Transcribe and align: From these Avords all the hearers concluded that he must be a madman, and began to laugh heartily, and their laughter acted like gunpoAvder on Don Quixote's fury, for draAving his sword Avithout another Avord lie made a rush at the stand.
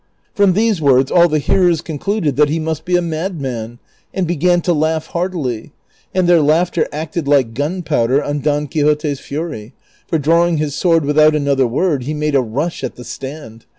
From 0.33 0.53
these 0.53 0.79
Avords 0.79 1.11
all 1.11 1.27
the 1.27 1.37
hearers 1.37 1.81
concluded 1.81 2.35
that 2.35 2.49
he 2.49 2.57
must 2.57 2.85
be 2.85 2.95
a 2.95 3.03
madman, 3.03 3.77
and 4.15 4.25
began 4.25 4.59
to 4.61 4.73
laugh 4.73 5.05
heartily, 5.05 5.73
and 6.11 6.27
their 6.27 6.41
laughter 6.41 6.87
acted 6.91 7.27
like 7.27 7.53
gunpoAvder 7.53 8.23
on 8.27 8.39
Don 8.39 8.65
Quixote's 8.65 9.19
fury, 9.19 9.73
for 10.07 10.17
draAving 10.17 10.57
his 10.57 10.73
sword 10.73 11.03
Avithout 11.03 11.35
another 11.35 11.65
Avord 11.65 12.07
lie 12.07 12.15
made 12.15 12.33
a 12.33 12.41
rush 12.41 12.83
at 12.83 12.95
the 12.95 13.03
stand. 13.03 13.67